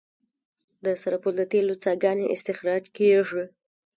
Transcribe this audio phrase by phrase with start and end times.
[0.85, 3.43] د سرپل د تیلو څاګانې استخراج کیږي